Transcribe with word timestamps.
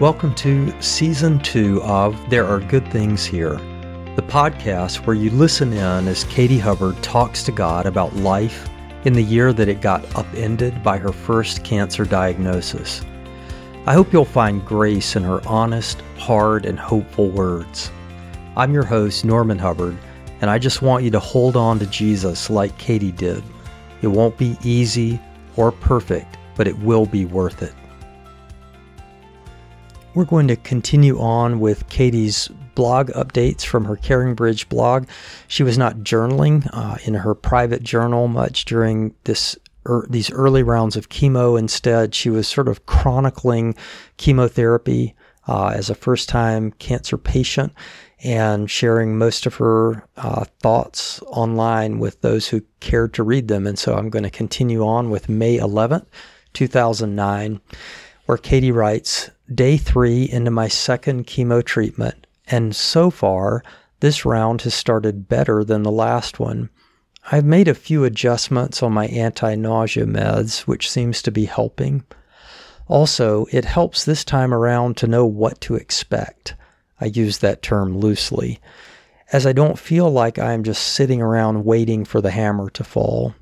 Welcome 0.00 0.34
to 0.36 0.72
season 0.80 1.40
two 1.40 1.82
of 1.82 2.30
There 2.30 2.46
Are 2.46 2.60
Good 2.60 2.90
Things 2.90 3.26
Here, 3.26 3.56
the 4.16 4.24
podcast 4.26 5.04
where 5.04 5.14
you 5.14 5.28
listen 5.28 5.74
in 5.74 6.08
as 6.08 6.24
Katie 6.24 6.58
Hubbard 6.58 7.02
talks 7.02 7.42
to 7.42 7.52
God 7.52 7.84
about 7.84 8.16
life 8.16 8.66
in 9.04 9.12
the 9.12 9.22
year 9.22 9.52
that 9.52 9.68
it 9.68 9.82
got 9.82 10.02
upended 10.16 10.82
by 10.82 10.96
her 10.96 11.12
first 11.12 11.64
cancer 11.64 12.06
diagnosis. 12.06 13.04
I 13.84 13.92
hope 13.92 14.10
you'll 14.10 14.24
find 14.24 14.64
grace 14.64 15.16
in 15.16 15.22
her 15.22 15.46
honest, 15.46 16.00
hard, 16.16 16.64
and 16.64 16.78
hopeful 16.78 17.28
words. 17.28 17.90
I'm 18.56 18.72
your 18.72 18.86
host, 18.86 19.26
Norman 19.26 19.58
Hubbard, 19.58 19.98
and 20.40 20.50
I 20.50 20.58
just 20.58 20.82
want 20.82 21.04
you 21.04 21.10
to 21.10 21.20
hold 21.20 21.56
on 21.56 21.78
to 21.78 21.86
Jesus 21.86 22.50
like 22.50 22.76
Katie 22.78 23.12
did. 23.12 23.42
It 24.02 24.08
won't 24.08 24.38
be 24.38 24.56
easy 24.62 25.20
or 25.56 25.72
perfect, 25.72 26.38
but 26.56 26.66
it 26.66 26.78
will 26.78 27.06
be 27.06 27.24
worth 27.24 27.62
it. 27.62 27.74
We're 30.14 30.24
going 30.24 30.48
to 30.48 30.56
continue 30.56 31.20
on 31.20 31.60
with 31.60 31.88
Katie's 31.88 32.48
blog 32.74 33.10
updates 33.10 33.64
from 33.64 33.84
her 33.84 33.96
CaringBridge 33.96 34.68
blog. 34.68 35.06
She 35.46 35.62
was 35.62 35.78
not 35.78 35.98
journaling 35.98 36.68
uh, 36.72 36.96
in 37.04 37.14
her 37.14 37.34
private 37.34 37.82
journal 37.82 38.26
much 38.26 38.64
during 38.64 39.14
this 39.24 39.56
er, 39.86 40.06
these 40.10 40.32
early 40.32 40.62
rounds 40.62 40.96
of 40.96 41.10
chemo. 41.10 41.58
Instead, 41.58 42.14
she 42.14 42.30
was 42.30 42.48
sort 42.48 42.68
of 42.68 42.86
chronicling 42.86 43.76
chemotherapy 44.16 45.14
uh, 45.46 45.68
as 45.68 45.90
a 45.90 45.94
first-time 45.94 46.72
cancer 46.72 47.16
patient 47.16 47.72
and 48.22 48.70
sharing 48.70 49.16
most 49.16 49.46
of 49.46 49.54
her 49.56 50.04
uh, 50.16 50.44
thoughts 50.60 51.22
online 51.26 51.98
with 51.98 52.20
those 52.20 52.48
who 52.48 52.62
cared 52.80 53.14
to 53.14 53.22
read 53.22 53.48
them. 53.48 53.66
And 53.66 53.78
so 53.78 53.94
I'm 53.94 54.10
going 54.10 54.24
to 54.24 54.30
continue 54.30 54.86
on 54.86 55.10
with 55.10 55.28
May 55.28 55.58
11th, 55.58 56.06
2009, 56.52 57.60
where 58.26 58.38
Katie 58.38 58.72
writes 58.72 59.30
day 59.52 59.76
three 59.76 60.24
into 60.24 60.50
my 60.50 60.68
second 60.68 61.26
chemo 61.26 61.64
treatment, 61.64 62.26
and 62.46 62.74
so 62.74 63.10
far, 63.10 63.62
this 64.00 64.24
round 64.24 64.62
has 64.62 64.74
started 64.74 65.28
better 65.28 65.64
than 65.64 65.82
the 65.82 65.90
last 65.90 66.38
one. 66.38 66.70
I've 67.30 67.44
made 67.44 67.68
a 67.68 67.74
few 67.74 68.04
adjustments 68.04 68.82
on 68.82 68.92
my 68.92 69.06
anti 69.06 69.54
nausea 69.54 70.06
meds, 70.06 70.60
which 70.60 70.90
seems 70.90 71.22
to 71.22 71.30
be 71.30 71.44
helping. 71.44 72.04
Also, 72.88 73.46
it 73.52 73.64
helps 73.64 74.04
this 74.04 74.24
time 74.24 74.52
around 74.52 74.96
to 74.96 75.06
know 75.06 75.24
what 75.24 75.60
to 75.62 75.76
expect. 75.76 76.54
I 77.00 77.06
use 77.06 77.38
that 77.38 77.62
term 77.62 77.98
loosely, 77.98 78.60
as 79.32 79.46
I 79.46 79.52
don't 79.52 79.78
feel 79.78 80.10
like 80.10 80.38
I 80.38 80.52
am 80.52 80.64
just 80.64 80.82
sitting 80.82 81.22
around 81.22 81.64
waiting 81.64 82.04
for 82.04 82.20
the 82.20 82.30
hammer 82.30 82.68
to 82.70 82.84
fall. 82.84 83.34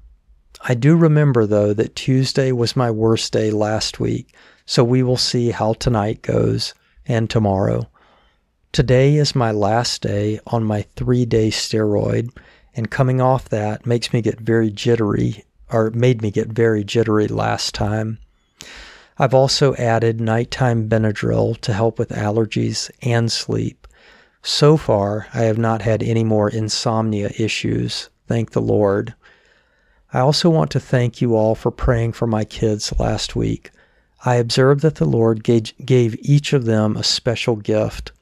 I 0.60 0.74
do 0.74 0.96
remember, 0.96 1.46
though, 1.46 1.72
that 1.74 1.96
Tuesday 1.96 2.52
was 2.52 2.76
my 2.76 2.90
worst 2.90 3.32
day 3.32 3.50
last 3.50 4.00
week, 4.00 4.34
so 4.66 4.84
we 4.84 5.02
will 5.02 5.16
see 5.16 5.50
how 5.50 5.72
tonight 5.74 6.22
goes 6.22 6.74
and 7.06 7.28
tomorrow. 7.28 7.88
Today 8.72 9.16
is 9.16 9.34
my 9.34 9.50
last 9.50 10.02
day 10.02 10.40
on 10.46 10.62
my 10.62 10.82
three 10.94 11.24
day 11.24 11.48
steroid, 11.50 12.30
and 12.74 12.90
coming 12.90 13.20
off 13.20 13.48
that 13.48 13.86
makes 13.86 14.12
me 14.12 14.20
get 14.20 14.40
very 14.40 14.70
jittery, 14.70 15.44
or 15.70 15.90
made 15.90 16.22
me 16.22 16.30
get 16.30 16.48
very 16.48 16.84
jittery 16.84 17.28
last 17.28 17.74
time. 17.74 18.18
I've 19.18 19.34
also 19.34 19.74
added 19.74 20.20
nighttime 20.20 20.88
Benadryl 20.88 21.60
to 21.62 21.72
help 21.72 21.98
with 21.98 22.10
allergies 22.10 22.90
and 23.02 23.32
sleep. 23.32 23.88
So 24.42 24.76
far, 24.76 25.26
I 25.34 25.42
have 25.42 25.58
not 25.58 25.82
had 25.82 26.02
any 26.02 26.22
more 26.22 26.48
insomnia 26.48 27.30
issues, 27.36 28.10
thank 28.28 28.52
the 28.52 28.62
Lord. 28.62 29.14
I 30.12 30.20
also 30.20 30.48
want 30.48 30.70
to 30.70 30.80
thank 30.80 31.20
you 31.20 31.34
all 31.34 31.54
for 31.54 31.70
praying 31.70 32.12
for 32.12 32.26
my 32.26 32.44
kids 32.44 32.96
last 32.98 33.34
week. 33.34 33.72
I 34.24 34.36
observed 34.36 34.82
that 34.82 34.94
the 34.94 35.04
Lord 35.04 35.42
gave 35.42 36.16
each 36.20 36.52
of 36.52 36.64
them 36.64 36.96
a 36.96 37.04
special 37.04 37.56
gift. 37.56 38.12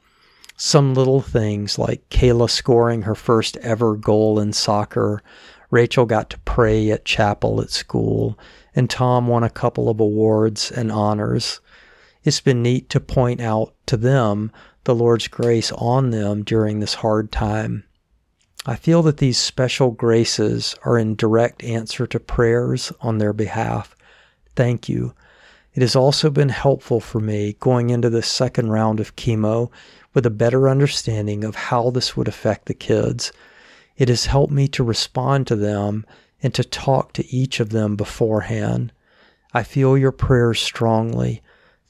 Some 0.56 0.94
little 0.94 1.20
things 1.20 1.78
like 1.78 2.08
Kayla 2.08 2.48
scoring 2.48 3.02
her 3.02 3.14
first 3.14 3.58
ever 3.58 3.96
goal 3.96 4.40
in 4.40 4.54
soccer, 4.54 5.22
Rachel 5.70 6.06
got 6.06 6.30
to 6.30 6.38
pray 6.40 6.90
at 6.90 7.04
chapel 7.04 7.60
at 7.60 7.70
school, 7.70 8.38
and 8.74 8.88
Tom 8.88 9.26
won 9.26 9.42
a 9.42 9.50
couple 9.50 9.88
of 9.88 10.00
awards 10.00 10.70
and 10.70 10.92
honors. 10.92 11.60
It's 12.24 12.40
been 12.40 12.62
neat 12.62 12.88
to 12.90 13.00
point 13.00 13.40
out 13.40 13.74
to 13.86 13.96
them 13.96 14.52
the 14.84 14.94
Lord's 14.94 15.28
grace 15.28 15.72
on 15.72 16.10
them 16.10 16.44
during 16.44 16.80
this 16.80 16.94
hard 16.94 17.32
time. 17.32 17.84
I 18.64 18.74
feel 18.76 19.02
that 19.02 19.18
these 19.18 19.38
special 19.38 19.92
graces 19.92 20.74
are 20.84 20.98
in 20.98 21.14
direct 21.14 21.62
answer 21.62 22.06
to 22.08 22.18
prayers 22.18 22.92
on 23.00 23.18
their 23.18 23.32
behalf. 23.32 23.94
Thank 24.56 24.88
you. 24.88 25.14
It 25.74 25.82
has 25.82 25.94
also 25.94 26.30
been 26.30 26.48
helpful 26.48 27.00
for 27.00 27.20
me 27.20 27.56
going 27.60 27.90
into 27.90 28.10
the 28.10 28.22
second 28.22 28.70
round 28.70 28.98
of 28.98 29.14
chemo 29.14 29.70
with 30.14 30.24
a 30.24 30.30
better 30.30 30.68
understanding 30.68 31.44
of 31.44 31.54
how 31.54 31.90
this 31.90 32.16
would 32.16 32.26
affect 32.26 32.66
the 32.66 32.74
kids. 32.74 33.30
It 33.96 34.08
has 34.08 34.26
helped 34.26 34.52
me 34.52 34.68
to 34.68 34.84
respond 34.84 35.46
to 35.46 35.56
them 35.56 36.04
and 36.42 36.52
to 36.54 36.64
talk 36.64 37.12
to 37.14 37.26
each 37.34 37.60
of 37.60 37.70
them 37.70 37.96
beforehand. 37.96 38.92
I 39.54 39.62
feel 39.62 39.96
your 39.96 40.12
prayers 40.12 40.60
strongly. 40.60 41.42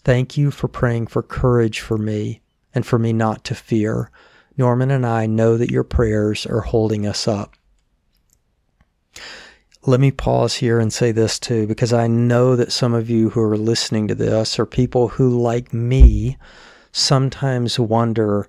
Thank 0.05 0.37
you 0.37 0.50
for 0.50 0.69
praying 0.69 1.09
for 1.09 1.22
courage 1.22 1.81
for 1.81 1.99
me 1.99 2.43
and 2.75 2.87
for 2.87 2.99
me 2.99 3.12
not 3.12 3.44
to 3.44 3.55
fear. 3.55 4.11
Norman 4.56 4.91
and 4.91 5.05
I 5.05 5.27
know 5.27 5.56
that 5.56 5.71
your 5.71 5.84
prayers 5.84 6.47
are 6.47 6.61
holding 6.61 7.06
us 7.06 7.27
up 7.27 7.56
let 9.87 10.00
me 10.00 10.11
pause 10.11 10.56
here 10.56 10.81
and 10.81 10.93
say 10.93 11.12
this 11.12 11.38
too, 11.38 11.67
because 11.67 11.93
I 11.93 12.09
know 12.09 12.56
that 12.56 12.73
some 12.73 12.93
of 12.93 13.09
you 13.09 13.31
who 13.31 13.41
are 13.41 13.56
listening 13.56 14.09
to 14.09 14.15
this 14.15 14.59
are 14.59 14.67
people 14.67 15.09
who, 15.09 15.41
like 15.41 15.73
me, 15.73 16.37
sometimes 16.91 17.78
wonder 17.78 18.49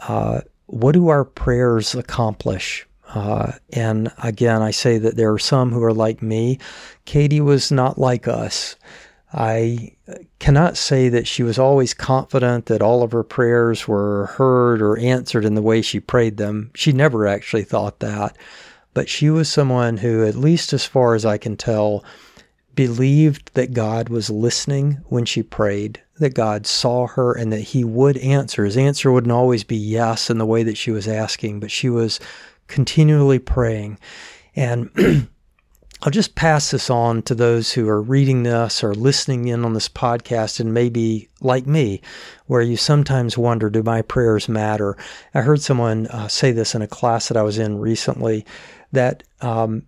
uh, 0.00 0.40
what 0.66 0.92
do 0.92 1.08
our 1.08 1.24
prayers 1.24 1.94
accomplish? 1.94 2.86
Uh, 3.14 3.52
and 3.72 4.12
again, 4.22 4.62
I 4.62 4.70
say 4.70 4.98
that 4.98 5.16
there 5.16 5.32
are 5.32 5.38
some 5.38 5.72
who 5.72 5.82
are 5.82 5.92
like 5.92 6.22
me. 6.22 6.58
Katie 7.04 7.40
was 7.40 7.72
not 7.72 7.98
like 7.98 8.28
us. 8.28 8.76
I 9.32 9.92
cannot 10.38 10.76
say 10.76 11.08
that 11.08 11.26
she 11.26 11.42
was 11.42 11.58
always 11.58 11.94
confident 11.94 12.66
that 12.66 12.82
all 12.82 13.02
of 13.02 13.12
her 13.12 13.22
prayers 13.22 13.86
were 13.86 14.26
heard 14.26 14.82
or 14.82 14.98
answered 14.98 15.44
in 15.44 15.54
the 15.54 15.62
way 15.62 15.82
she 15.82 16.00
prayed 16.00 16.36
them. 16.36 16.70
She 16.74 16.92
never 16.92 17.26
actually 17.26 17.64
thought 17.64 18.00
that 18.00 18.36
but 18.94 19.08
she 19.08 19.30
was 19.30 19.48
someone 19.48 19.98
who, 19.98 20.24
at 20.24 20.34
least 20.34 20.72
as 20.72 20.84
far 20.84 21.14
as 21.14 21.24
I 21.24 21.38
can 21.38 21.56
tell, 21.56 22.04
believed 22.74 23.52
that 23.54 23.72
God 23.72 24.08
was 24.08 24.30
listening 24.30 25.00
when 25.06 25.24
she 25.24 25.42
prayed, 25.42 26.00
that 26.18 26.34
God 26.34 26.66
saw 26.66 27.06
her 27.08 27.32
and 27.32 27.52
that 27.52 27.60
He 27.60 27.84
would 27.84 28.16
answer. 28.18 28.64
His 28.64 28.76
answer 28.76 29.12
wouldn't 29.12 29.32
always 29.32 29.64
be 29.64 29.76
yes 29.76 30.30
in 30.30 30.38
the 30.38 30.46
way 30.46 30.62
that 30.62 30.76
she 30.76 30.90
was 30.90 31.06
asking, 31.06 31.60
but 31.60 31.70
she 31.70 31.88
was 31.88 32.20
continually 32.70 33.38
praying. 33.38 33.98
And 34.56 34.90
I'll 36.02 36.10
just 36.10 36.34
pass 36.34 36.70
this 36.70 36.88
on 36.88 37.20
to 37.22 37.34
those 37.34 37.72
who 37.72 37.86
are 37.86 38.00
reading 38.00 38.42
this 38.42 38.82
or 38.82 38.94
listening 38.94 39.48
in 39.48 39.66
on 39.66 39.74
this 39.74 39.88
podcast 39.88 40.58
and 40.58 40.72
maybe 40.72 41.28
like 41.42 41.66
me, 41.66 42.00
where 42.46 42.62
you 42.62 42.78
sometimes 42.78 43.36
wonder, 43.36 43.68
do 43.68 43.82
my 43.82 44.00
prayers 44.00 44.48
matter? 44.48 44.96
I 45.34 45.42
heard 45.42 45.60
someone 45.60 46.06
uh, 46.06 46.28
say 46.28 46.52
this 46.52 46.74
in 46.74 46.80
a 46.80 46.86
class 46.86 47.28
that 47.28 47.36
I 47.36 47.42
was 47.42 47.58
in 47.58 47.78
recently 47.78 48.46
that 48.92 49.24
um, 49.42 49.82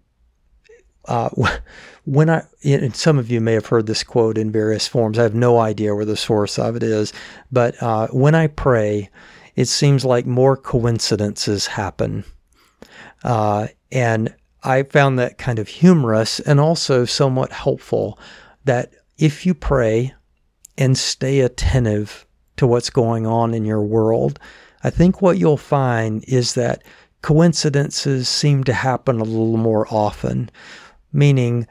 uh, 1.06 1.30
when 2.04 2.28
I, 2.28 2.42
and 2.62 2.94
some 2.94 3.18
of 3.18 3.30
you 3.30 3.40
may 3.40 3.54
have 3.54 3.66
heard 3.66 3.86
this 3.86 4.04
quote 4.04 4.36
in 4.36 4.52
various 4.52 4.86
forms. 4.86 5.18
I 5.18 5.22
have 5.22 5.34
no 5.34 5.60
idea 5.60 5.94
where 5.94 6.04
the 6.04 6.16
source 6.16 6.58
of 6.58 6.76
it 6.76 6.82
is, 6.82 7.12
but 7.50 7.80
uh, 7.82 8.08
when 8.08 8.34
I 8.34 8.48
pray, 8.48 9.08
it 9.56 9.66
seems 9.66 10.04
like 10.04 10.26
more 10.26 10.56
coincidences 10.56 11.66
happen. 11.66 12.24
Uh, 13.24 13.68
and 13.90 14.34
I 14.62 14.82
found 14.84 15.18
that 15.18 15.38
kind 15.38 15.58
of 15.58 15.68
humorous 15.68 16.40
and 16.40 16.60
also 16.60 17.04
somewhat 17.04 17.52
helpful 17.52 18.18
that 18.64 18.92
if 19.18 19.44
you 19.44 19.54
pray 19.54 20.14
and 20.78 20.96
stay 20.96 21.40
attentive 21.40 22.26
to 22.56 22.66
what's 22.66 22.90
going 22.90 23.26
on 23.26 23.54
in 23.54 23.64
your 23.64 23.82
world, 23.82 24.38
I 24.84 24.90
think 24.90 25.20
what 25.20 25.38
you'll 25.38 25.56
find 25.56 26.24
is 26.26 26.54
that 26.54 26.82
coincidences 27.22 28.28
seem 28.28 28.64
to 28.64 28.72
happen 28.72 29.20
a 29.20 29.24
little 29.24 29.56
more 29.56 29.86
often, 29.90 30.50
meaning 31.12 31.66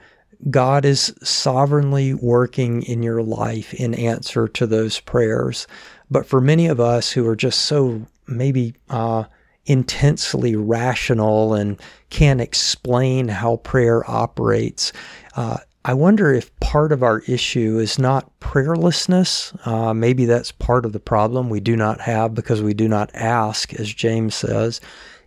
God 0.50 0.86
is 0.86 1.13
sovereignly 1.21 2.13
working 2.13 2.83
in 2.83 3.03
your 3.03 3.21
life 3.21 3.74
in 3.74 3.94
answer 3.94 4.48
to 4.48 4.65
those 4.65 5.00
prayers. 5.00 5.68
But 6.09 6.25
for 6.25 6.42
many 6.42 6.68
of 6.68 6.80
us 6.80 7.12
who 7.12 7.27
are 7.27 7.36
just 7.36 7.63
so 7.63 8.06
maybe 8.27 8.74
uh, 8.89 9.25
intensely 9.66 10.56
rational 10.56 11.54
and 11.54 11.80
can't 12.10 12.42
explain 12.42 13.28
how 13.28 13.58
prayer 13.58 14.10
operates, 14.10 14.92
uh, 15.36 15.58
I 15.84 15.96
wonder 15.96 16.31
if 16.31 16.58
part 16.60 16.92
of 16.92 17.02
our 17.02 17.19
issue 17.22 17.80
is 17.80 17.98
not 17.98 18.40
prayerlessness. 18.40 19.68
Uh, 19.68 19.96
maybe 19.96 20.25
that's 20.25 20.52
part 20.52 20.86
of 20.86 20.94
the 20.94 21.00
problem 21.00 21.50
we 21.50 21.60
do 21.60 21.75
not 21.75 22.02
have 22.02 22.36
because 22.36 22.62
we 22.62 22.75
do 22.75 22.88
not 22.88 23.10
ask, 23.16 23.74
as 23.74 23.92
James 23.92 24.36
says. 24.36 24.80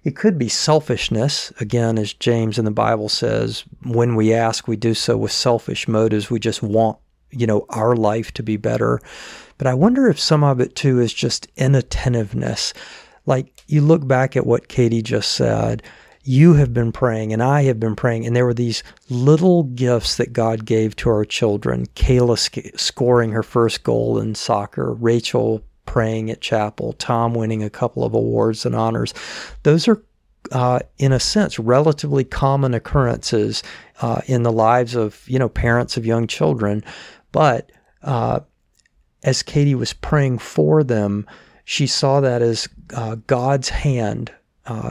It 0.04 0.14
could 0.14 0.38
be 0.38 0.48
selfishness. 0.48 1.52
Again, 1.58 1.98
as 1.98 2.12
James 2.12 2.58
in 2.58 2.66
the 2.66 2.70
Bible 2.70 3.08
says, 3.08 3.64
when 3.82 4.14
we 4.14 4.32
ask, 4.32 4.68
we 4.68 4.76
do 4.76 4.94
so 4.94 5.16
with 5.16 5.32
selfish 5.32 5.88
motives. 5.88 6.30
We 6.30 6.38
just 6.38 6.62
want, 6.62 6.98
you 7.30 7.48
know, 7.48 7.66
our 7.70 7.96
life 7.96 8.30
to 8.34 8.42
be 8.44 8.56
better. 8.56 9.00
But 9.58 9.66
I 9.66 9.74
wonder 9.74 10.08
if 10.08 10.20
some 10.20 10.44
of 10.44 10.60
it 10.60 10.76
too 10.76 11.00
is 11.00 11.12
just 11.12 11.48
inattentiveness. 11.56 12.74
Like 13.26 13.62
you 13.66 13.80
look 13.80 14.06
back 14.06 14.36
at 14.36 14.46
what 14.46 14.68
Katie 14.68 15.02
just 15.02 15.32
said, 15.32 15.82
you 16.24 16.54
have 16.54 16.72
been 16.72 16.92
praying 16.92 17.32
and 17.32 17.42
I 17.42 17.62
have 17.64 17.78
been 17.78 17.96
praying, 17.96 18.26
and 18.26 18.34
there 18.34 18.46
were 18.46 18.54
these 18.54 18.82
little 19.10 19.64
gifts 19.64 20.16
that 20.16 20.32
God 20.32 20.64
gave 20.64 20.96
to 20.96 21.10
our 21.10 21.24
children. 21.24 21.86
Kayla 21.94 22.38
sc- 22.38 22.78
scoring 22.78 23.32
her 23.32 23.42
first 23.42 23.84
goal 23.84 24.18
in 24.18 24.34
soccer, 24.34 24.92
Rachel 24.94 25.62
praying 25.86 26.30
at 26.30 26.40
chapel, 26.40 26.94
Tom 26.94 27.34
winning 27.34 27.62
a 27.62 27.70
couple 27.70 28.04
of 28.04 28.14
awards 28.14 28.64
and 28.64 28.74
honors. 28.74 29.12
Those 29.64 29.86
are, 29.86 30.02
uh, 30.50 30.80
in 30.98 31.12
a 31.12 31.20
sense, 31.20 31.58
relatively 31.58 32.24
common 32.24 32.72
occurrences 32.72 33.62
uh, 34.00 34.22
in 34.26 34.42
the 34.42 34.52
lives 34.52 34.94
of 34.94 35.22
you 35.28 35.38
know 35.38 35.48
parents 35.48 35.96
of 35.96 36.06
young 36.06 36.26
children, 36.26 36.82
but 37.32 37.70
uh, 38.02 38.40
as 39.22 39.42
Katie 39.42 39.74
was 39.74 39.92
praying 39.92 40.38
for 40.38 40.82
them, 40.82 41.26
she 41.64 41.86
saw 41.86 42.20
that 42.20 42.42
as 42.42 42.68
uh, 42.94 43.16
God's 43.26 43.70
hand 43.70 44.32
uh, 44.66 44.90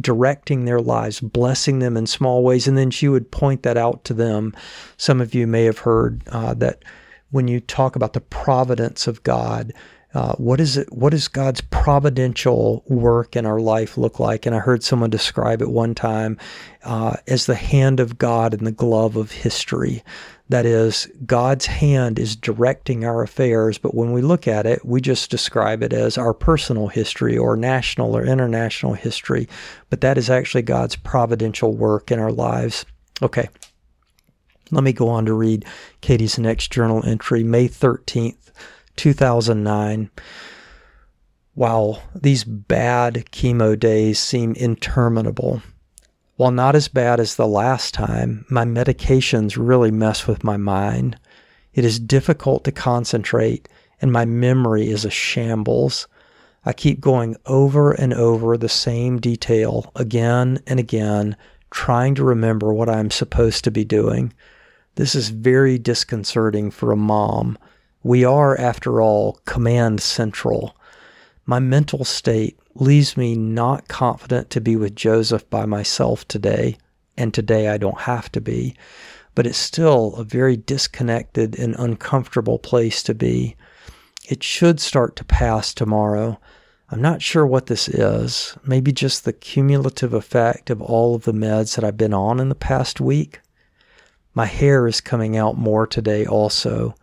directing 0.00 0.64
their 0.64 0.80
lives, 0.80 1.20
blessing 1.20 1.78
them 1.78 1.96
in 1.96 2.06
small 2.06 2.42
ways, 2.42 2.66
and 2.66 2.76
then 2.76 2.90
she 2.90 3.08
would 3.08 3.30
point 3.30 3.62
that 3.62 3.76
out 3.76 4.04
to 4.04 4.14
them. 4.14 4.54
Some 4.96 5.20
of 5.20 5.34
you 5.34 5.46
may 5.46 5.64
have 5.64 5.78
heard 5.78 6.22
uh, 6.28 6.54
that 6.54 6.84
when 7.30 7.48
you 7.48 7.60
talk 7.60 7.96
about 7.96 8.12
the 8.12 8.20
providence 8.20 9.06
of 9.06 9.22
God, 9.22 9.72
uh, 10.14 10.36
what 10.36 10.60
is 10.60 10.76
it? 10.76 10.92
What 10.92 11.10
does 11.10 11.26
God's 11.26 11.60
providential 11.60 12.84
work 12.86 13.34
in 13.34 13.46
our 13.46 13.58
life 13.58 13.98
look 13.98 14.20
like? 14.20 14.46
And 14.46 14.54
I 14.54 14.60
heard 14.60 14.84
someone 14.84 15.10
describe 15.10 15.60
it 15.60 15.70
one 15.70 15.94
time 15.94 16.38
uh, 16.84 17.16
as 17.26 17.46
the 17.46 17.56
hand 17.56 17.98
of 17.98 18.16
God 18.16 18.54
in 18.54 18.62
the 18.62 18.70
glove 18.70 19.16
of 19.16 19.32
history. 19.32 20.04
That 20.50 20.66
is, 20.66 21.08
God's 21.24 21.64
hand 21.66 22.18
is 22.18 22.36
directing 22.36 23.04
our 23.04 23.22
affairs, 23.22 23.78
but 23.78 23.94
when 23.94 24.12
we 24.12 24.20
look 24.20 24.46
at 24.46 24.66
it, 24.66 24.84
we 24.84 25.00
just 25.00 25.30
describe 25.30 25.82
it 25.82 25.94
as 25.94 26.18
our 26.18 26.34
personal 26.34 26.88
history 26.88 27.36
or 27.38 27.56
national 27.56 28.14
or 28.14 28.24
international 28.26 28.92
history. 28.92 29.48
But 29.88 30.02
that 30.02 30.18
is 30.18 30.28
actually 30.28 30.62
God's 30.62 30.96
providential 30.96 31.74
work 31.74 32.10
in 32.12 32.18
our 32.18 32.32
lives. 32.32 32.84
Okay, 33.22 33.48
let 34.70 34.84
me 34.84 34.92
go 34.92 35.08
on 35.08 35.24
to 35.24 35.32
read 35.32 35.64
Katie's 36.02 36.38
next 36.38 36.70
journal 36.70 37.02
entry, 37.06 37.42
May 37.42 37.66
13th, 37.66 38.50
2009. 38.96 40.10
Wow, 41.54 42.02
these 42.14 42.44
bad 42.44 43.26
chemo 43.30 43.78
days 43.78 44.18
seem 44.18 44.54
interminable. 44.54 45.62
While 46.36 46.50
not 46.50 46.74
as 46.74 46.88
bad 46.88 47.20
as 47.20 47.36
the 47.36 47.46
last 47.46 47.94
time, 47.94 48.44
my 48.50 48.64
medications 48.64 49.56
really 49.56 49.92
mess 49.92 50.26
with 50.26 50.42
my 50.42 50.56
mind. 50.56 51.16
It 51.74 51.84
is 51.84 52.00
difficult 52.00 52.64
to 52.64 52.72
concentrate, 52.72 53.68
and 54.00 54.10
my 54.10 54.24
memory 54.24 54.88
is 54.88 55.04
a 55.04 55.10
shambles. 55.10 56.08
I 56.64 56.72
keep 56.72 57.00
going 57.00 57.36
over 57.46 57.92
and 57.92 58.12
over 58.12 58.56
the 58.56 58.68
same 58.68 59.20
detail 59.20 59.92
again 59.94 60.58
and 60.66 60.80
again, 60.80 61.36
trying 61.70 62.16
to 62.16 62.24
remember 62.24 62.72
what 62.72 62.88
I 62.88 62.98
am 62.98 63.12
supposed 63.12 63.62
to 63.64 63.70
be 63.70 63.84
doing. 63.84 64.32
This 64.96 65.14
is 65.14 65.28
very 65.28 65.78
disconcerting 65.78 66.72
for 66.72 66.90
a 66.90 66.96
mom. 66.96 67.58
We 68.02 68.24
are, 68.24 68.58
after 68.58 69.00
all, 69.00 69.40
command 69.44 70.00
central. 70.00 70.76
My 71.46 71.60
mental 71.60 72.04
state 72.04 72.58
leaves 72.74 73.16
me 73.16 73.36
not 73.36 73.88
confident 73.88 74.50
to 74.50 74.60
be 74.60 74.76
with 74.76 74.96
Joseph 74.96 75.48
by 75.48 75.64
myself 75.66 76.26
today, 76.26 76.76
and 77.16 77.32
today 77.32 77.68
I 77.68 77.78
don't 77.78 78.00
have 78.00 78.30
to 78.32 78.40
be, 78.40 78.76
but 79.34 79.46
it's 79.46 79.58
still 79.58 80.14
a 80.16 80.24
very 80.24 80.56
disconnected 80.56 81.58
and 81.58 81.74
uncomfortable 81.78 82.58
place 82.58 83.02
to 83.04 83.14
be. 83.14 83.56
It 84.28 84.42
should 84.42 84.80
start 84.80 85.16
to 85.16 85.24
pass 85.24 85.74
tomorrow. 85.74 86.40
I'm 86.90 87.02
not 87.02 87.22
sure 87.22 87.46
what 87.46 87.66
this 87.66 87.88
is. 87.88 88.56
Maybe 88.64 88.92
just 88.92 89.24
the 89.24 89.32
cumulative 89.32 90.12
effect 90.12 90.70
of 90.70 90.82
all 90.82 91.14
of 91.14 91.24
the 91.24 91.32
meds 91.32 91.74
that 91.74 91.84
I've 91.84 91.96
been 91.96 92.14
on 92.14 92.40
in 92.40 92.48
the 92.48 92.54
past 92.54 93.00
week. 93.00 93.40
My 94.34 94.46
hair 94.46 94.86
is 94.86 95.00
coming 95.00 95.36
out 95.36 95.56
more 95.56 95.86
today, 95.86 96.26
also. 96.26 96.94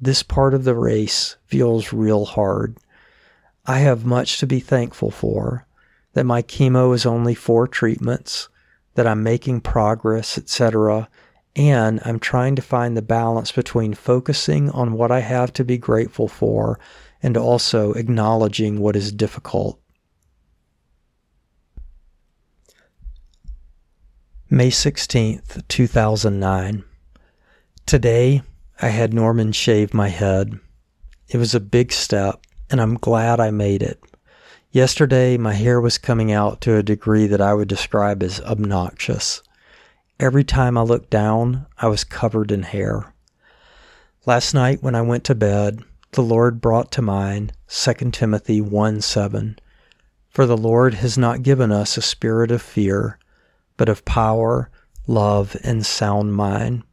This 0.00 0.22
part 0.22 0.54
of 0.54 0.64
the 0.64 0.74
race 0.74 1.36
feels 1.46 1.92
real 1.92 2.24
hard. 2.24 2.76
I 3.66 3.78
have 3.78 4.04
much 4.04 4.38
to 4.38 4.46
be 4.46 4.60
thankful 4.60 5.10
for 5.10 5.66
that 6.12 6.24
my 6.24 6.42
chemo 6.42 6.94
is 6.94 7.06
only 7.06 7.34
four 7.34 7.68
treatments, 7.68 8.48
that 8.94 9.06
I'm 9.06 9.22
making 9.22 9.60
progress, 9.60 10.36
etc. 10.36 11.08
And 11.54 12.00
I'm 12.04 12.18
trying 12.18 12.56
to 12.56 12.62
find 12.62 12.96
the 12.96 13.02
balance 13.02 13.52
between 13.52 13.94
focusing 13.94 14.70
on 14.70 14.92
what 14.92 15.10
I 15.10 15.20
have 15.20 15.52
to 15.54 15.64
be 15.64 15.78
grateful 15.78 16.26
for 16.26 16.78
and 17.22 17.36
also 17.36 17.92
acknowledging 17.92 18.80
what 18.80 18.96
is 18.96 19.12
difficult. 19.12 19.78
May 24.48 24.70
16th, 24.70 25.66
2009. 25.68 26.84
Today, 27.86 28.42
I 28.82 28.88
had 28.88 29.14
Norman 29.14 29.52
shave 29.52 29.94
my 29.94 30.08
head. 30.08 30.58
It 31.28 31.36
was 31.36 31.54
a 31.54 31.60
big 31.60 31.92
step, 31.92 32.44
and 32.70 32.80
I'm 32.80 32.94
glad 32.94 33.40
I 33.40 33.50
made 33.50 33.82
it. 33.82 34.02
Yesterday, 34.70 35.36
my 35.36 35.52
hair 35.52 35.80
was 35.80 35.98
coming 35.98 36.30
out 36.30 36.60
to 36.60 36.76
a 36.76 36.82
degree 36.82 37.26
that 37.26 37.40
I 37.40 37.54
would 37.54 37.68
describe 37.68 38.22
as 38.22 38.40
obnoxious. 38.42 39.42
Every 40.20 40.44
time 40.44 40.78
I 40.78 40.82
looked 40.82 41.10
down, 41.10 41.66
I 41.78 41.88
was 41.88 42.04
covered 42.04 42.52
in 42.52 42.62
hair. 42.62 43.12
Last 44.26 44.54
night, 44.54 44.82
when 44.82 44.94
I 44.94 45.02
went 45.02 45.24
to 45.24 45.34
bed, 45.34 45.82
the 46.12 46.22
Lord 46.22 46.60
brought 46.60 46.92
to 46.92 47.02
mind 47.02 47.52
2 47.68 48.10
Timothy 48.12 48.60
1 48.60 49.00
7. 49.00 49.58
For 50.28 50.46
the 50.46 50.56
Lord 50.56 50.94
has 50.94 51.18
not 51.18 51.42
given 51.42 51.72
us 51.72 51.96
a 51.96 52.02
spirit 52.02 52.50
of 52.50 52.62
fear, 52.62 53.18
but 53.76 53.88
of 53.88 54.04
power, 54.04 54.70
love, 55.06 55.56
and 55.64 55.84
sound 55.84 56.34
mind. 56.34 56.84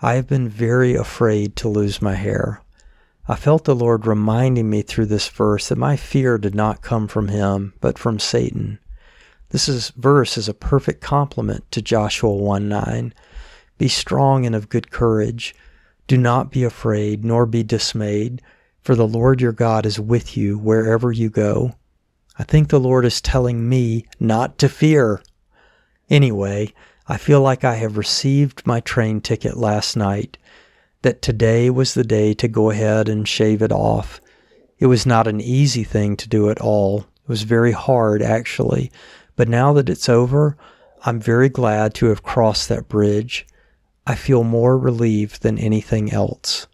I 0.00 0.14
have 0.14 0.26
been 0.26 0.48
very 0.48 0.94
afraid 0.94 1.54
to 1.56 1.68
lose 1.68 2.02
my 2.02 2.14
hair. 2.14 2.62
I 3.30 3.36
felt 3.36 3.64
the 3.64 3.74
Lord 3.74 4.06
reminding 4.06 4.70
me 4.70 4.80
through 4.80 5.06
this 5.06 5.28
verse 5.28 5.68
that 5.68 5.76
my 5.76 5.96
fear 5.96 6.38
did 6.38 6.54
not 6.54 6.80
come 6.80 7.06
from 7.06 7.28
him, 7.28 7.74
but 7.78 7.98
from 7.98 8.18
Satan. 8.18 8.78
This 9.50 9.68
is, 9.68 9.90
verse 9.90 10.38
is 10.38 10.48
a 10.48 10.54
perfect 10.54 11.02
complement 11.02 11.70
to 11.72 11.82
Joshua 11.82 12.32
1 12.32 12.70
9. 12.70 13.12
Be 13.76 13.86
strong 13.86 14.46
and 14.46 14.54
of 14.54 14.70
good 14.70 14.90
courage. 14.90 15.54
Do 16.06 16.16
not 16.16 16.50
be 16.50 16.64
afraid, 16.64 17.22
nor 17.22 17.44
be 17.44 17.62
dismayed, 17.62 18.40
for 18.80 18.94
the 18.94 19.06
Lord 19.06 19.42
your 19.42 19.52
God 19.52 19.84
is 19.84 20.00
with 20.00 20.34
you 20.34 20.56
wherever 20.56 21.12
you 21.12 21.28
go. 21.28 21.74
I 22.38 22.44
think 22.44 22.68
the 22.68 22.80
Lord 22.80 23.04
is 23.04 23.20
telling 23.20 23.68
me 23.68 24.06
not 24.18 24.56
to 24.58 24.70
fear. 24.70 25.22
Anyway, 26.08 26.72
I 27.06 27.18
feel 27.18 27.42
like 27.42 27.62
I 27.62 27.74
have 27.74 27.98
received 27.98 28.66
my 28.66 28.80
train 28.80 29.20
ticket 29.20 29.58
last 29.58 29.98
night 29.98 30.38
that 31.02 31.22
today 31.22 31.70
was 31.70 31.94
the 31.94 32.04
day 32.04 32.34
to 32.34 32.48
go 32.48 32.70
ahead 32.70 33.08
and 33.08 33.28
shave 33.28 33.62
it 33.62 33.72
off. 33.72 34.20
It 34.78 34.86
was 34.86 35.06
not 35.06 35.26
an 35.26 35.40
easy 35.40 35.84
thing 35.84 36.16
to 36.16 36.28
do 36.28 36.50
at 36.50 36.60
all. 36.60 37.00
It 37.00 37.28
was 37.28 37.42
very 37.42 37.72
hard, 37.72 38.22
actually. 38.22 38.90
But 39.36 39.48
now 39.48 39.72
that 39.74 39.88
it's 39.88 40.08
over, 40.08 40.56
I'm 41.04 41.20
very 41.20 41.48
glad 41.48 41.94
to 41.94 42.06
have 42.06 42.22
crossed 42.22 42.68
that 42.68 42.88
bridge. 42.88 43.46
I 44.06 44.14
feel 44.14 44.42
more 44.42 44.78
relieved 44.78 45.42
than 45.42 45.58
anything 45.58 46.12
else. 46.12 46.66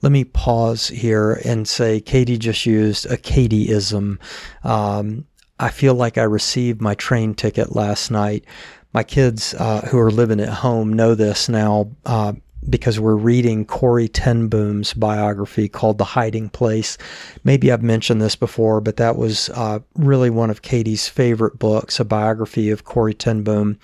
Let 0.00 0.12
me 0.12 0.24
pause 0.24 0.88
here 0.88 1.40
and 1.44 1.66
say 1.66 2.00
Katie 2.00 2.38
just 2.38 2.66
used 2.66 3.06
a 3.06 3.16
Katieism. 3.16 4.18
Um, 4.62 5.26
I 5.58 5.70
feel 5.70 5.94
like 5.94 6.18
I 6.18 6.22
received 6.22 6.80
my 6.80 6.94
train 6.94 7.34
ticket 7.34 7.74
last 7.74 8.10
night. 8.10 8.44
My 8.92 9.02
kids 9.02 9.54
uh, 9.54 9.88
who 9.90 9.98
are 9.98 10.10
living 10.10 10.40
at 10.40 10.48
home 10.48 10.92
know 10.92 11.14
this 11.14 11.48
now. 11.48 11.90
Uh, 12.06 12.34
because 12.68 13.00
we're 13.00 13.14
reading 13.14 13.64
Corrie 13.64 14.08
ten 14.08 14.48
Boom's 14.48 14.94
biography 14.94 15.68
called 15.68 15.98
The 15.98 16.04
Hiding 16.04 16.48
Place. 16.48 16.98
Maybe 17.44 17.70
I've 17.70 17.82
mentioned 17.82 18.20
this 18.20 18.36
before, 18.36 18.80
but 18.80 18.96
that 18.96 19.16
was 19.16 19.48
uh, 19.50 19.80
really 19.94 20.30
one 20.30 20.50
of 20.50 20.62
Katie's 20.62 21.08
favorite 21.08 21.58
books, 21.58 22.00
a 22.00 22.04
biography 22.04 22.70
of 22.70 22.84
Corrie 22.84 23.14
ten 23.14 23.42
Boom 23.42 23.78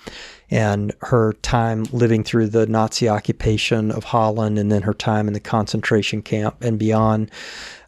and 0.51 0.93
her 1.01 1.33
time 1.41 1.85
living 1.91 2.23
through 2.23 2.47
the 2.47 2.67
Nazi 2.67 3.09
occupation 3.09 3.91
of 3.91 4.03
Holland 4.03 4.59
and 4.59 4.71
then 4.71 4.83
her 4.83 4.93
time 4.93 5.27
in 5.27 5.33
the 5.33 5.39
concentration 5.39 6.21
camp 6.21 6.57
and 6.61 6.77
beyond, 6.77 7.31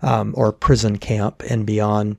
um, 0.01 0.33
or 0.35 0.51
prison 0.51 0.97
camp 0.97 1.43
and 1.49 1.65
beyond. 1.65 2.17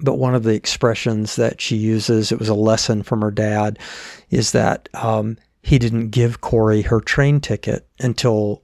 But 0.00 0.14
one 0.14 0.36
of 0.36 0.44
the 0.44 0.54
expressions 0.54 1.34
that 1.34 1.60
she 1.60 1.74
uses, 1.74 2.30
it 2.30 2.38
was 2.38 2.48
a 2.48 2.54
lesson 2.54 3.02
from 3.02 3.20
her 3.20 3.32
dad, 3.32 3.80
is 4.30 4.52
that 4.52 4.88
um, 4.94 5.38
he 5.68 5.78
didn't 5.78 6.08
give 6.08 6.40
Corrie 6.40 6.80
her 6.80 6.98
train 6.98 7.40
ticket 7.40 7.86
until 8.00 8.62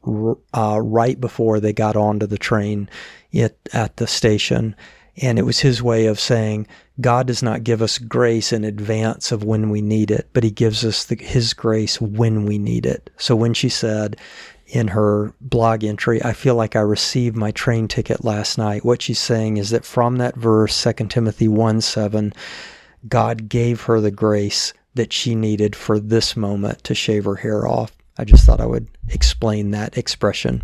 uh, 0.56 0.80
right 0.80 1.20
before 1.20 1.60
they 1.60 1.74
got 1.74 1.96
onto 1.96 2.24
the 2.26 2.38
train 2.38 2.88
at, 3.34 3.54
at 3.74 3.98
the 3.98 4.06
station. 4.06 4.74
And 5.18 5.38
it 5.38 5.42
was 5.42 5.58
his 5.58 5.82
way 5.82 6.06
of 6.06 6.18
saying, 6.18 6.66
God 7.02 7.26
does 7.26 7.42
not 7.42 7.62
give 7.62 7.82
us 7.82 7.98
grace 7.98 8.54
in 8.54 8.64
advance 8.64 9.32
of 9.32 9.44
when 9.44 9.68
we 9.68 9.82
need 9.82 10.10
it, 10.10 10.30
but 10.32 10.44
he 10.44 10.50
gives 10.50 10.82
us 10.82 11.04
the, 11.04 11.16
his 11.16 11.52
grace 11.52 12.00
when 12.00 12.46
we 12.46 12.56
need 12.56 12.86
it. 12.86 13.10
So 13.18 13.36
when 13.36 13.52
she 13.52 13.68
said 13.68 14.16
in 14.66 14.88
her 14.88 15.34
blog 15.42 15.84
entry, 15.84 16.24
I 16.24 16.32
feel 16.32 16.54
like 16.54 16.74
I 16.74 16.80
received 16.80 17.36
my 17.36 17.50
train 17.50 17.86
ticket 17.86 18.24
last 18.24 18.56
night, 18.56 18.82
what 18.82 19.02
she's 19.02 19.20
saying 19.20 19.58
is 19.58 19.68
that 19.70 19.84
from 19.84 20.16
that 20.16 20.36
verse, 20.36 20.82
2 20.82 21.08
Timothy 21.08 21.48
1 21.48 21.82
7, 21.82 22.32
God 23.06 23.50
gave 23.50 23.82
her 23.82 24.00
the 24.00 24.10
grace 24.10 24.72
that 24.94 25.12
she 25.12 25.34
needed 25.34 25.74
for 25.74 25.98
this 25.98 26.36
moment 26.36 26.84
to 26.84 26.94
shave 26.94 27.24
her 27.24 27.36
hair 27.36 27.66
off. 27.66 27.92
I 28.16 28.24
just 28.24 28.44
thought 28.44 28.60
I 28.60 28.66
would 28.66 28.88
explain 29.08 29.70
that 29.70 29.98
expression. 29.98 30.62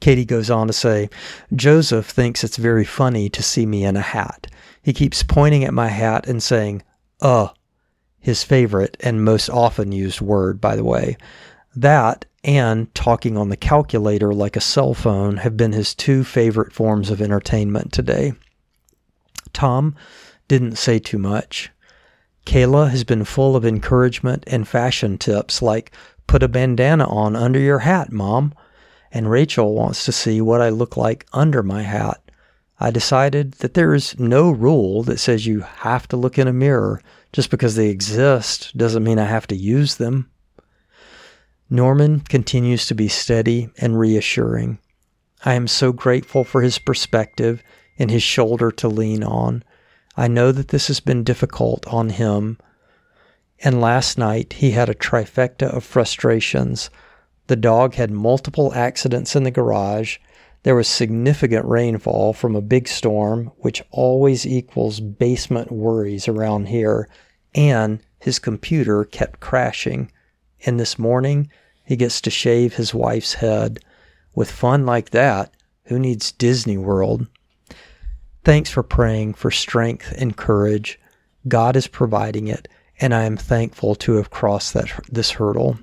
Katie 0.00 0.24
goes 0.24 0.50
on 0.50 0.66
to 0.66 0.72
say, 0.72 1.08
Joseph 1.54 2.06
thinks 2.06 2.42
it's 2.42 2.56
very 2.56 2.84
funny 2.84 3.28
to 3.30 3.42
see 3.42 3.64
me 3.64 3.84
in 3.84 3.96
a 3.96 4.00
hat. 4.00 4.48
He 4.82 4.92
keeps 4.92 5.22
pointing 5.22 5.64
at 5.64 5.72
my 5.72 5.88
hat 5.88 6.26
and 6.26 6.42
saying, 6.42 6.82
uh, 7.20 7.48
his 8.18 8.42
favorite 8.42 8.96
and 9.00 9.24
most 9.24 9.48
often 9.48 9.92
used 9.92 10.20
word, 10.20 10.60
by 10.60 10.76
the 10.76 10.84
way. 10.84 11.16
That 11.74 12.24
and 12.44 12.92
talking 12.94 13.36
on 13.36 13.48
the 13.48 13.56
calculator 13.56 14.34
like 14.34 14.56
a 14.56 14.60
cell 14.60 14.94
phone 14.94 15.38
have 15.38 15.56
been 15.56 15.72
his 15.72 15.94
two 15.94 16.24
favorite 16.24 16.72
forms 16.72 17.10
of 17.10 17.22
entertainment 17.22 17.92
today. 17.92 18.32
Tom 19.52 19.94
didn't 20.48 20.76
say 20.76 20.98
too 20.98 21.18
much. 21.18 21.70
Kayla 22.46 22.90
has 22.90 23.04
been 23.04 23.24
full 23.24 23.56
of 23.56 23.64
encouragement 23.64 24.44
and 24.46 24.66
fashion 24.66 25.18
tips 25.18 25.62
like, 25.62 25.92
put 26.26 26.42
a 26.42 26.48
bandana 26.48 27.06
on 27.08 27.36
under 27.36 27.58
your 27.58 27.80
hat, 27.80 28.12
Mom 28.12 28.54
and 29.12 29.30
Rachel 29.30 29.74
wants 29.74 30.04
to 30.06 30.12
see 30.12 30.40
what 30.40 30.62
I 30.62 30.70
look 30.70 30.96
like 30.96 31.26
under 31.32 31.62
my 31.62 31.82
hat. 31.82 32.20
I 32.80 32.90
decided 32.90 33.52
that 33.54 33.74
there 33.74 33.94
is 33.94 34.18
no 34.18 34.50
rule 34.50 35.02
that 35.04 35.20
says 35.20 35.46
you 35.46 35.60
have 35.60 36.08
to 36.08 36.16
look 36.16 36.38
in 36.38 36.48
a 36.48 36.52
mirror. 36.52 37.02
Just 37.32 37.50
because 37.50 37.76
they 37.76 37.88
exist 37.88 38.76
doesn't 38.76 39.04
mean 39.04 39.18
I 39.18 39.26
have 39.26 39.46
to 39.48 39.56
use 39.56 39.96
them. 39.96 40.30
Norman 41.70 42.20
continues 42.20 42.86
to 42.86 42.94
be 42.94 43.08
steady 43.08 43.70
and 43.78 43.98
reassuring. 43.98 44.78
I 45.44 45.54
am 45.54 45.68
so 45.68 45.92
grateful 45.92 46.44
for 46.44 46.62
his 46.62 46.78
perspective 46.78 47.62
and 47.98 48.10
his 48.10 48.22
shoulder 48.22 48.70
to 48.72 48.88
lean 48.88 49.22
on. 49.22 49.62
I 50.16 50.28
know 50.28 50.52
that 50.52 50.68
this 50.68 50.88
has 50.88 51.00
been 51.00 51.24
difficult 51.24 51.86
on 51.86 52.10
him. 52.10 52.58
And 53.64 53.80
last 53.80 54.18
night 54.18 54.54
he 54.54 54.72
had 54.72 54.88
a 54.88 54.94
trifecta 54.94 55.66
of 55.66 55.84
frustrations 55.84 56.90
the 57.52 57.56
dog 57.56 57.94
had 57.94 58.10
multiple 58.10 58.72
accidents 58.72 59.34
in 59.34 59.42
the 59.42 59.50
garage. 59.50 60.18
There 60.62 60.76
was 60.76 60.88
significant 60.88 61.66
rainfall 61.66 62.32
from 62.32 62.54
a 62.54 62.62
big 62.62 62.86
storm, 62.88 63.50
which 63.58 63.82
always 63.90 64.46
equals 64.46 65.00
basement 65.00 65.72
worries 65.72 66.28
around 66.28 66.68
here. 66.68 67.08
And 67.54 68.00
his 68.20 68.38
computer 68.38 69.04
kept 69.04 69.40
crashing. 69.40 70.10
And 70.64 70.78
this 70.78 70.98
morning, 70.98 71.50
he 71.84 71.96
gets 71.96 72.20
to 72.22 72.30
shave 72.30 72.76
his 72.76 72.94
wife's 72.94 73.34
head. 73.34 73.80
With 74.34 74.50
fun 74.50 74.86
like 74.86 75.10
that, 75.10 75.52
who 75.86 75.98
needs 75.98 76.32
Disney 76.32 76.78
World? 76.78 77.26
Thanks 78.44 78.70
for 78.70 78.82
praying 78.82 79.34
for 79.34 79.52
strength 79.52 80.12
and 80.18 80.36
courage. 80.36 80.98
God 81.46 81.76
is 81.76 81.86
providing 81.86 82.48
it, 82.48 82.66
and 83.00 83.14
I 83.14 83.22
am 83.22 83.36
thankful 83.36 83.94
to 83.96 84.14
have 84.14 84.30
crossed 84.30 84.74
that 84.74 84.90
this 85.08 85.30
hurdle. 85.30 85.78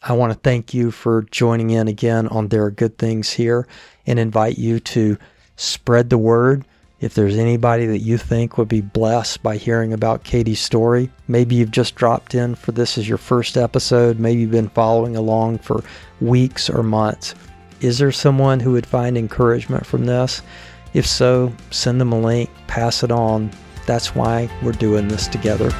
I 0.00 0.12
want 0.12 0.32
to 0.32 0.38
thank 0.38 0.72
you 0.72 0.92
for 0.92 1.22
joining 1.32 1.70
in 1.70 1.88
again 1.88 2.28
on 2.28 2.48
There 2.48 2.64
Are 2.64 2.70
Good 2.70 2.96
Things 2.96 3.32
Here 3.32 3.66
and 4.06 4.20
invite 4.20 4.56
you 4.56 4.78
to 4.80 5.18
spread 5.56 6.10
the 6.10 6.18
word. 6.18 6.64
If 7.00 7.14
there's 7.14 7.36
anybody 7.36 7.86
that 7.86 7.98
you 7.98 8.16
think 8.16 8.56
would 8.56 8.68
be 8.68 8.80
blessed 8.80 9.42
by 9.42 9.56
hearing 9.56 9.92
about 9.92 10.22
Katie's 10.22 10.60
story, 10.60 11.10
maybe 11.26 11.56
you've 11.56 11.72
just 11.72 11.96
dropped 11.96 12.36
in 12.36 12.54
for 12.54 12.70
this 12.70 12.96
as 12.98 13.08
your 13.08 13.18
first 13.18 13.56
episode, 13.56 14.20
maybe 14.20 14.42
you've 14.42 14.52
been 14.52 14.68
following 14.68 15.16
along 15.16 15.58
for 15.58 15.82
weeks 16.20 16.70
or 16.70 16.84
months. 16.84 17.34
Is 17.80 17.98
there 17.98 18.10
someone 18.10 18.58
who 18.60 18.72
would 18.72 18.86
find 18.86 19.16
encouragement 19.16 19.86
from 19.86 20.04
this? 20.04 20.42
If 20.94 21.06
so, 21.06 21.52
send 21.70 22.00
them 22.00 22.12
a 22.12 22.20
link, 22.20 22.50
pass 22.66 23.02
it 23.02 23.12
on. 23.12 23.50
That's 23.86 24.14
why 24.14 24.50
we're 24.62 24.72
doing 24.72 25.08
this 25.08 25.28
together. 25.28 25.70